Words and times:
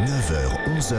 9h, 0.00 0.78
11h. 0.78 0.96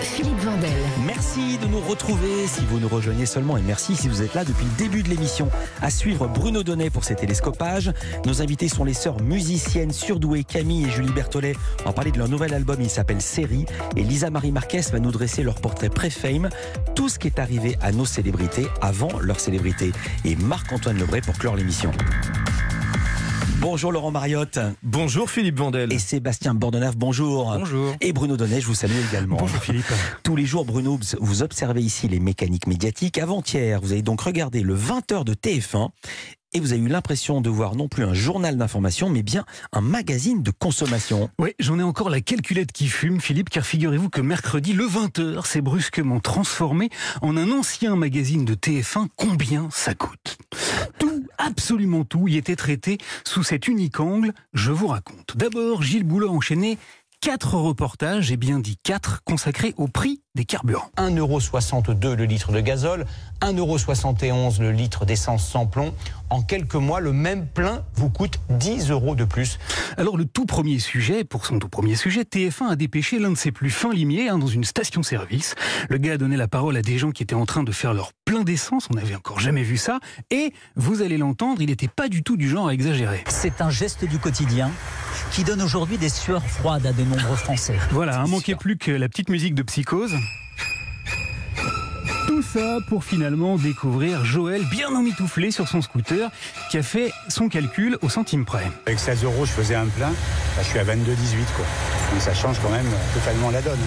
Philippe 0.00 0.38
Vandel. 0.38 0.70
Merci 1.04 1.58
de 1.58 1.66
nous 1.66 1.80
retrouver 1.80 2.46
si 2.46 2.64
vous 2.64 2.80
nous 2.80 2.88
rejoignez 2.88 3.26
seulement 3.26 3.58
et 3.58 3.62
merci 3.62 3.94
si 3.94 4.08
vous 4.08 4.22
êtes 4.22 4.32
là 4.32 4.46
depuis 4.46 4.64
le 4.64 4.70
début 4.78 5.02
de 5.02 5.10
l'émission. 5.10 5.50
À 5.82 5.90
suivre 5.90 6.28
Bruno 6.28 6.62
Donnet 6.62 6.88
pour 6.88 7.04
ses 7.04 7.14
télescopages. 7.14 7.92
Nos 8.24 8.40
invités 8.40 8.68
sont 8.68 8.84
les 8.84 8.94
sœurs 8.94 9.20
musiciennes 9.20 9.92
surdouées 9.92 10.44
Camille 10.44 10.86
et 10.86 10.90
Julie 10.90 11.12
Berthollet. 11.12 11.56
On 11.82 11.88
va 11.88 11.92
parler 11.92 12.10
de 12.10 12.18
leur 12.18 12.28
nouvel 12.28 12.54
album, 12.54 12.78
il 12.80 12.88
s'appelle 12.88 13.20
Série. 13.20 13.66
Et 13.96 14.02
Lisa 14.02 14.30
Marie 14.30 14.52
Marquez 14.52 14.80
va 14.92 14.98
nous 14.98 15.12
dresser 15.12 15.42
leur 15.42 15.56
portrait 15.56 15.90
pré-fame. 15.90 16.48
Tout 16.94 17.10
ce 17.10 17.18
qui 17.18 17.26
est 17.26 17.38
arrivé 17.38 17.76
à 17.82 17.92
nos 17.92 18.06
célébrités 18.06 18.66
avant 18.80 19.20
leur 19.20 19.40
célébrité. 19.40 19.92
Et 20.24 20.36
Marc-Antoine 20.36 20.98
Lebray 20.98 21.20
pour 21.20 21.36
clore 21.36 21.56
l'émission. 21.56 21.90
Bonjour 23.62 23.92
Laurent 23.92 24.10
Mariotte. 24.10 24.58
Bonjour 24.82 25.30
Philippe 25.30 25.56
Vandel. 25.56 25.92
Et 25.92 26.00
Sébastien 26.00 26.52
Bordenave, 26.52 26.96
bonjour. 26.96 27.54
Bonjour. 27.56 27.94
Et 28.00 28.12
Bruno 28.12 28.36
Donnet, 28.36 28.60
je 28.60 28.66
vous 28.66 28.74
salue 28.74 28.96
également. 29.08 29.36
Bonjour 29.36 29.62
Philippe. 29.62 29.86
Tous 30.24 30.34
les 30.34 30.46
jours, 30.46 30.64
Bruno, 30.64 30.98
vous 31.20 31.42
observez 31.44 31.80
ici 31.80 32.08
les 32.08 32.18
mécaniques 32.18 32.66
médiatiques. 32.66 33.18
Avant-hier, 33.18 33.80
vous 33.80 33.92
avez 33.92 34.02
donc 34.02 34.22
regardé 34.22 34.62
le 34.62 34.76
20h 34.76 35.22
de 35.22 35.34
TF1 35.34 35.90
et 36.54 36.60
vous 36.60 36.72
avez 36.72 36.82
eu 36.82 36.88
l'impression 36.88 37.40
de 37.40 37.48
voir 37.48 37.76
non 37.76 37.88
plus 37.88 38.04
un 38.04 38.14
journal 38.14 38.56
d'information, 38.56 39.08
mais 39.08 39.22
bien 39.22 39.44
un 39.72 39.80
magazine 39.80 40.42
de 40.42 40.50
consommation. 40.50 41.30
Oui, 41.38 41.54
j'en 41.58 41.78
ai 41.78 41.82
encore 41.82 42.10
la 42.10 42.20
calculette 42.20 42.72
qui 42.72 42.88
fume, 42.88 43.20
Philippe, 43.20 43.48
car 43.48 43.64
figurez-vous 43.64 44.10
que 44.10 44.20
mercredi, 44.20 44.72
le 44.72 44.86
20h, 44.86 45.46
s'est 45.46 45.62
brusquement 45.62 46.20
transformé 46.20 46.90
en 47.22 47.36
un 47.36 47.50
ancien 47.52 47.96
magazine 47.96 48.44
de 48.44 48.54
TF1. 48.54 49.06
Combien 49.16 49.68
ça 49.70 49.94
coûte? 49.94 50.36
Tout, 50.98 51.11
absolument 51.42 52.04
tout, 52.04 52.28
y 52.28 52.36
était 52.36 52.56
traité 52.56 52.98
sous 53.24 53.42
cet 53.42 53.68
unique 53.68 54.00
angle. 54.00 54.32
Je 54.54 54.70
vous 54.70 54.86
raconte. 54.86 55.36
D'abord, 55.36 55.82
Gilles 55.82 56.04
Boulot 56.04 56.30
enchaîné 56.30 56.78
quatre 57.22 57.54
reportages, 57.54 58.32
et 58.32 58.36
bien 58.36 58.58
dit 58.58 58.76
quatre, 58.82 59.22
consacrés 59.22 59.74
au 59.76 59.86
prix 59.86 60.20
des 60.34 60.44
carburants. 60.44 60.90
1,62€ 60.96 62.14
le 62.14 62.24
litre 62.24 62.50
de 62.50 62.60
gazole, 62.60 63.06
1,71€ 63.42 64.60
le 64.60 64.72
litre 64.72 65.06
d'essence 65.06 65.46
sans 65.46 65.66
plomb. 65.66 65.94
En 66.30 66.42
quelques 66.42 66.74
mois, 66.74 66.98
le 66.98 67.12
même 67.12 67.46
plein 67.46 67.84
vous 67.94 68.10
coûte 68.10 68.40
10 68.50 68.90
euros 68.90 69.14
de 69.14 69.24
plus. 69.24 69.60
Alors 69.96 70.16
le 70.16 70.24
tout 70.24 70.46
premier 70.46 70.80
sujet, 70.80 71.22
pour 71.22 71.46
son 71.46 71.60
tout 71.60 71.68
premier 71.68 71.94
sujet, 71.94 72.22
TF1 72.22 72.70
a 72.70 72.76
dépêché 72.76 73.20
l'un 73.20 73.30
de 73.30 73.36
ses 73.36 73.52
plus 73.52 73.70
fins 73.70 73.92
limiers 73.92 74.28
hein, 74.28 74.38
dans 74.38 74.48
une 74.48 74.64
station-service. 74.64 75.54
Le 75.90 75.98
gars 75.98 76.14
a 76.14 76.16
donné 76.16 76.36
la 76.36 76.48
parole 76.48 76.76
à 76.76 76.82
des 76.82 76.98
gens 76.98 77.12
qui 77.12 77.22
étaient 77.22 77.36
en 77.36 77.46
train 77.46 77.62
de 77.62 77.70
faire 77.70 77.94
leur 77.94 78.10
plein 78.24 78.42
d'essence, 78.42 78.88
on 78.90 78.94
n'avait 78.94 79.14
encore 79.14 79.38
jamais 79.38 79.62
vu 79.62 79.76
ça, 79.76 80.00
et 80.30 80.52
vous 80.74 81.02
allez 81.02 81.18
l'entendre, 81.18 81.62
il 81.62 81.68
n'était 81.68 81.86
pas 81.86 82.08
du 82.08 82.24
tout 82.24 82.36
du 82.36 82.48
genre 82.48 82.66
à 82.66 82.74
exagérer. 82.74 83.22
C'est 83.28 83.60
un 83.60 83.70
geste 83.70 84.04
du 84.04 84.18
quotidien 84.18 84.72
qui 85.30 85.44
donne 85.44 85.62
aujourd'hui 85.62 85.98
des 85.98 86.08
sueurs 86.08 86.44
froides 86.44 86.86
à 86.86 86.92
de 86.92 87.02
nombreux 87.02 87.36
Français. 87.36 87.76
Voilà, 87.90 88.20
un 88.20 88.26
manquait 88.26 88.56
plus 88.56 88.76
que 88.76 88.90
la 88.90 89.08
petite 89.08 89.28
musique 89.28 89.54
de 89.54 89.62
psychose. 89.62 90.14
Ça 92.52 92.80
pour 92.86 93.02
finalement 93.02 93.56
découvrir 93.56 94.26
Joël 94.26 94.62
bien 94.70 94.94
emmitouflé 94.94 95.50
sur 95.50 95.68
son 95.68 95.80
scooter 95.80 96.30
qui 96.70 96.76
a 96.76 96.82
fait 96.82 97.10
son 97.28 97.48
calcul 97.48 97.96
au 98.02 98.10
centime 98.10 98.44
près. 98.44 98.70
Avec 98.84 98.98
16 98.98 99.24
euros, 99.24 99.46
je 99.46 99.52
faisais 99.52 99.74
un 99.74 99.86
plein. 99.86 100.10
Bah, 100.10 100.62
je 100.62 100.68
suis 100.68 100.78
à 100.78 100.84
22,18 100.84 100.96
quoi. 101.56 101.64
Donc 102.10 102.20
ça 102.20 102.34
change 102.34 102.58
quand 102.60 102.68
même 102.68 102.84
totalement 103.14 103.50
la 103.50 103.62
donne. 103.62 103.78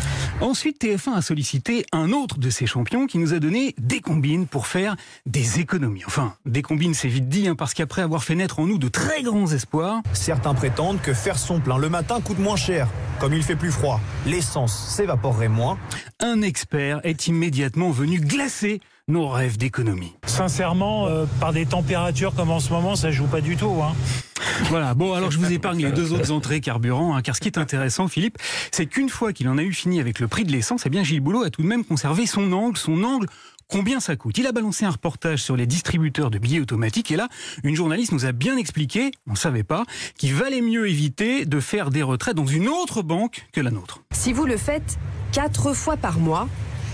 Ensuite, 0.41 0.83
TF1 0.83 1.13
a 1.13 1.21
sollicité 1.21 1.85
un 1.91 2.11
autre 2.11 2.39
de 2.39 2.49
ses 2.49 2.65
champions 2.65 3.05
qui 3.05 3.19
nous 3.19 3.35
a 3.35 3.39
donné 3.39 3.75
des 3.77 4.01
combines 4.01 4.47
pour 4.47 4.65
faire 4.65 4.95
des 5.27 5.59
économies. 5.59 6.03
Enfin, 6.07 6.33
des 6.47 6.63
combines, 6.63 6.95
c'est 6.95 7.07
vite 7.07 7.29
dit, 7.29 7.47
hein, 7.47 7.53
parce 7.55 7.75
qu'après 7.75 8.01
avoir 8.01 8.23
fait 8.23 8.33
naître 8.33 8.59
en 8.59 8.65
nous 8.65 8.79
de 8.79 8.87
très 8.87 9.21
grands 9.21 9.51
espoirs, 9.51 10.01
Certains 10.13 10.55
prétendent 10.55 11.01
que 11.01 11.13
faire 11.13 11.37
son 11.37 11.59
plein 11.59 11.77
le 11.77 11.89
matin 11.89 12.19
coûte 12.19 12.39
moins 12.39 12.55
cher. 12.55 12.87
Comme 13.19 13.33
il 13.33 13.43
fait 13.43 13.55
plus 13.55 13.71
froid, 13.71 14.01
l'essence 14.25 14.75
s'évaporerait 14.89 15.49
moins. 15.49 15.77
Un 16.25 16.41
expert 16.41 17.01
est 17.03 17.27
immédiatement 17.27 17.91
venu 17.91 18.19
glacer 18.19 18.81
nos 19.07 19.27
rêves 19.27 19.57
d'économie. 19.57 20.13
Sincèrement, 20.25 21.05
euh, 21.05 21.25
par 21.39 21.53
des 21.53 21.67
températures 21.67 22.33
comme 22.33 22.49
en 22.49 22.59
ce 22.59 22.73
moment, 22.73 22.95
ça 22.95 23.11
joue 23.11 23.27
pas 23.27 23.41
du 23.41 23.55
tout. 23.55 23.79
Hein. 23.83 23.93
Voilà, 24.63 24.95
bon, 24.95 25.13
alors 25.13 25.29
je 25.29 25.37
vous 25.37 25.51
épargne 25.51 25.85
les 25.85 25.91
deux 25.91 26.13
autres 26.13 26.31
entrées 26.31 26.61
carburant, 26.61 27.15
hein, 27.15 27.21
car 27.21 27.35
ce 27.35 27.41
qui 27.41 27.47
est 27.47 27.59
intéressant, 27.59 28.07
Philippe, 28.07 28.39
c'est 28.71 28.87
qu'une 28.87 29.09
fois 29.09 29.33
qu'il 29.33 29.47
en 29.47 29.59
a 29.59 29.61
eu 29.61 29.71
fini 29.71 29.99
avec 29.99 30.19
le 30.19 30.27
prix 30.27 30.43
de 30.43 30.51
l'essence, 30.51 30.83
eh 30.87 30.89
bien 30.89 31.03
Gilles 31.03 31.21
Boulot 31.21 31.43
a 31.43 31.51
tout 31.51 31.61
de 31.61 31.67
même 31.67 31.85
conservé 31.85 32.25
son 32.25 32.51
angle, 32.51 32.77
son 32.77 33.03
angle. 33.03 33.27
Combien 33.67 33.99
ça 33.99 34.15
coûte 34.15 34.37
Il 34.37 34.47
a 34.47 34.51
balancé 34.51 34.85
un 34.85 34.91
reportage 34.91 35.43
sur 35.43 35.55
les 35.55 35.65
distributeurs 35.65 36.31
de 36.31 36.37
billets 36.37 36.59
automatiques 36.59 37.11
et 37.11 37.15
là, 37.15 37.27
une 37.63 37.75
journaliste 37.75 38.11
nous 38.11 38.25
a 38.25 38.31
bien 38.31 38.57
expliqué, 38.57 39.11
on 39.27 39.31
ne 39.31 39.37
savait 39.37 39.63
pas, 39.63 39.83
qu'il 40.17 40.33
valait 40.33 40.61
mieux 40.61 40.87
éviter 40.87 41.45
de 41.45 41.59
faire 41.59 41.89
des 41.89 42.03
retraits 42.03 42.35
dans 42.35 42.45
une 42.45 42.67
autre 42.67 43.01
banque 43.03 43.47
que 43.53 43.61
la 43.61 43.71
nôtre. 43.71 44.01
Si 44.11 44.33
vous 44.33 44.45
le 44.45 44.57
faites 44.57 44.97
4 45.35 45.73
fois 45.73 45.97
par 45.97 46.17
mois, 46.17 46.47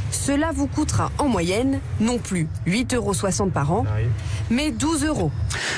cela 0.10 0.52
vous 0.52 0.66
coûtera 0.66 1.12
en 1.20 1.28
moyenne 1.28 1.80
non 2.00 2.18
plus 2.18 2.48
8,60 2.66 2.96
euros 2.96 3.52
par 3.52 3.72
an, 3.72 3.86
mais 4.50 4.72
12 4.72 5.06
euros. 5.06 5.32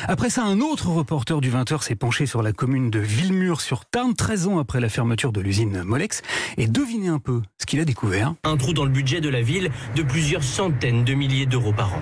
Après 0.07 0.29
ça, 0.29 0.45
un 0.45 0.61
autre 0.61 0.87
reporter 0.87 1.41
du 1.41 1.51
20h 1.51 1.83
s'est 1.83 1.95
penché 1.95 2.25
sur 2.25 2.41
la 2.41 2.53
commune 2.53 2.89
de 2.89 2.99
Villemur-sur-Tarn, 2.99 4.13
13 4.13 4.47
ans 4.47 4.59
après 4.59 4.79
la 4.79 4.87
fermeture 4.87 5.33
de 5.33 5.41
l'usine 5.41 5.83
Molex, 5.83 6.21
et 6.55 6.67
devinez 6.67 7.09
un 7.09 7.19
peu 7.19 7.41
ce 7.59 7.65
qu'il 7.65 7.81
a 7.81 7.85
découvert. 7.85 8.33
Un 8.45 8.55
trou 8.55 8.71
dans 8.71 8.85
le 8.85 8.91
budget 8.91 9.19
de 9.19 9.27
la 9.27 9.41
ville 9.41 9.69
de 9.97 10.01
plusieurs 10.01 10.43
centaines 10.43 11.03
de 11.03 11.13
milliers 11.15 11.45
d'euros 11.45 11.73
par 11.73 11.93
an. 11.93 12.01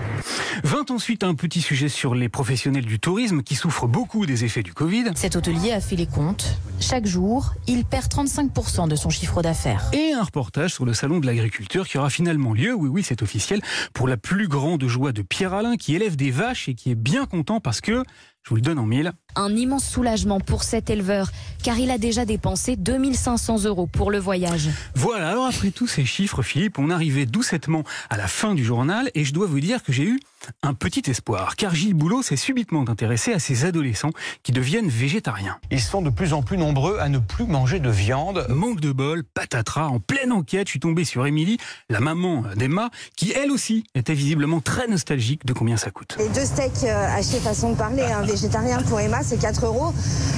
Vint 0.64 0.86
ensuite 0.92 1.24
un 1.24 1.34
petit 1.34 1.62
sujet 1.62 1.90
sur 1.90 2.14
les 2.14 2.30
professionnels 2.30 2.86
du 2.86 3.00
tourisme 3.00 3.42
qui 3.42 3.56
souffrent 3.56 3.88
beaucoup 3.88 4.28
des 4.28 4.46
effets 4.46 4.62
du 4.62 4.76
Covid. 4.76 5.06
Cet 5.16 5.36
hôtelier 5.36 5.72
a 5.72 5.82
fait 5.82 5.96
les 5.96 6.06
comptes. 6.06 6.56
Chaque 6.82 7.06
jour, 7.06 7.54
il 7.68 7.86
perd 7.86 8.08
35% 8.08 8.88
de 8.88 8.96
son 8.96 9.12
chiffre 9.12 9.44
d'affaires. 9.44 9.86
Et 9.94 10.14
un 10.14 10.24
reportage 10.24 10.74
sur 10.74 10.84
le 10.84 10.96
salon 10.96 11.20
de 11.20 11.28
l'agriculture 11.28 11.88
qui 11.88 12.00
aura 12.00 12.10
finalement 12.10 12.54
lieu, 12.54 12.74
oui 12.74 12.90
oui 12.90 13.04
c'est 13.04 13.22
officiel, 13.22 13.62
pour 13.94 14.08
la 14.08 14.18
plus 14.18 14.48
grande 14.48 14.86
joie 14.88 15.12
de 15.12 15.22
Pierre 15.22 15.54
Alain 15.54 15.78
qui 15.78 15.96
élève 15.96 16.16
des 16.16 16.32
vaches 16.32 16.68
et 16.70 16.74
qui 16.74 16.90
est 16.90 16.96
bien 16.96 17.28
content 17.28 17.60
parce 17.60 17.82
que, 17.82 18.04
je 18.42 18.50
vous 18.50 18.56
le 18.56 18.62
donne 18.62 18.80
en 18.80 18.88
mille, 18.88 19.14
Un 19.36 19.56
immense 19.56 19.86
soulagement 19.86 20.40
pour 20.40 20.64
cet 20.64 20.90
éleveur, 20.90 21.30
car 21.64 21.78
il 21.78 21.92
a 21.92 22.00
déjà 22.00 22.26
dépensé 22.26 22.76
2500 22.76 23.66
euros 23.66 23.86
pour 23.86 24.10
le 24.10 24.18
voyage. 24.18 24.70
Voilà, 24.96 25.30
alors 25.30 25.46
après 25.46 25.70
tous 25.70 25.88
ces 25.88 26.04
chiffres, 26.06 26.42
Philippe, 26.42 26.80
on 26.80 26.90
arrivait 26.90 27.28
doucettement 27.28 27.84
à 28.10 28.18
la 28.18 28.28
fin 28.28 28.56
du 28.56 28.66
journal 28.66 29.12
et 29.14 29.24
je 29.24 29.34
dois 29.34 29.46
vous 29.46 29.60
dire 29.60 29.84
que 29.84 29.92
j'ai 29.94 30.06
eu 30.06 30.20
un 30.64 30.74
petit 30.74 31.10
espoir, 31.10 31.56
car 31.56 31.76
Gilles 31.76 31.94
Boulot 31.94 32.22
s'est 32.22 32.36
subitement 32.36 32.86
intéressé 32.88 33.34
à 33.34 33.40
ces 33.40 33.66
adolescents 33.66 34.12
qui 34.44 34.52
deviennent 34.52 34.90
végétariens. 34.90 35.58
Ils 35.72 35.82
sont 35.82 36.02
de 36.02 36.10
plus 36.10 36.34
en 36.34 36.42
plus 36.42 36.58
nombreux 36.58 37.00
à 37.00 37.10
ne 37.10 37.20
plus 37.20 37.46
manger 37.46 37.80
de 37.80 37.90
viande. 37.90 38.46
Manque 38.50 38.80
de 38.80 38.92
bol, 38.92 39.24
patatras, 39.24 39.88
en 39.88 40.00
pleine 40.00 40.32
enquête, 40.32 40.68
je 40.68 40.72
suis 40.72 40.80
tombé 40.80 41.04
sur 41.04 41.26
Émilie, 41.26 41.58
la 41.90 42.00
maman 42.00 42.44
d'Emma, 42.56 42.90
qui 43.16 43.32
elle 43.32 43.52
aussi 43.52 43.84
était 43.96 44.14
visiblement 44.14 44.62
très 44.62 44.88
nostalgique 44.88 45.46
de 45.46 45.54
combien 45.54 45.78
ça 45.78 45.92
coûte. 45.92 46.16
Les 46.20 46.30
deux 46.30 46.46
steaks 46.46 46.84
euh, 46.84 47.18
achetés 47.18 47.40
façon 47.40 47.72
de 47.72 47.78
parler, 47.78 48.04
un 48.04 48.22
végétarien 48.22 48.82
pour 48.84 49.00
Emma 49.00 49.24
c'est 49.24 49.40
4 49.40 49.66
euros. 49.66 49.94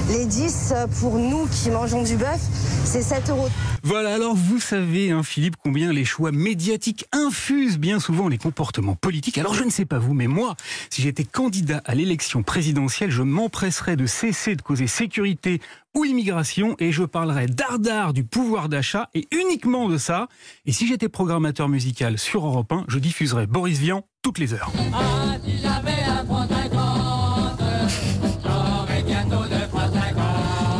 Les 0.09 0.25
10 0.25 0.73
euh, 0.75 0.87
pour 0.99 1.17
nous 1.17 1.47
qui 1.47 1.69
mangeons 1.69 2.03
du 2.03 2.17
bœuf, 2.17 2.39
c'est 2.85 3.01
7 3.01 3.29
euros. 3.29 3.49
Voilà, 3.83 4.13
alors 4.13 4.35
vous 4.35 4.59
savez, 4.59 5.11
hein, 5.11 5.23
Philippe, 5.23 5.55
combien 5.61 5.91
les 5.91 6.05
choix 6.05 6.31
médiatiques 6.31 7.05
infusent 7.11 7.77
bien 7.77 7.99
souvent 7.99 8.27
les 8.27 8.37
comportements 8.37 8.95
politiques. 8.95 9.37
Alors 9.37 9.53
je 9.53 9.63
ne 9.63 9.69
sais 9.69 9.85
pas 9.85 9.92
vous, 9.99 10.13
mais 10.13 10.27
moi, 10.27 10.55
si 10.89 11.01
j'étais 11.01 11.23
candidat 11.23 11.81
à 11.85 11.95
l'élection 11.95 12.43
présidentielle, 12.43 13.11
je 13.11 13.23
m'empresserais 13.23 13.95
de 13.95 14.05
cesser 14.05 14.55
de 14.55 14.61
causer 14.61 14.87
sécurité 14.87 15.61
ou 15.95 16.05
immigration 16.05 16.75
et 16.79 16.91
je 16.91 17.03
parlerais 17.03 17.47
dardard 17.47 18.13
du 18.13 18.23
pouvoir 18.23 18.69
d'achat 18.69 19.09
et 19.13 19.27
uniquement 19.31 19.89
de 19.89 19.97
ça. 19.97 20.27
Et 20.65 20.71
si 20.71 20.87
j'étais 20.87 21.09
programmateur 21.09 21.69
musical 21.69 22.17
sur 22.17 22.45
Europe 22.45 22.71
1, 22.71 22.85
je 22.87 22.99
diffuserais 22.99 23.47
Boris 23.47 23.79
Vian 23.79 24.03
toutes 24.21 24.39
les 24.39 24.53
heures. 24.53 24.71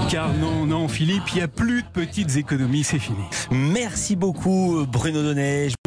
Car 0.09 0.31
non, 0.35 0.66
non, 0.68 0.88
Philippe, 0.88 1.23
il 1.34 1.35
n'y 1.38 1.41
a 1.41 1.47
plus 1.47 1.81
de 1.81 1.88
petites 1.88 2.35
économies, 2.38 2.84
c'est 2.84 2.99
fini. 2.99 3.23
Merci 3.52 4.16
beaucoup 4.16 4.85
Bruno 4.88 5.23
Donnet. 5.23 5.73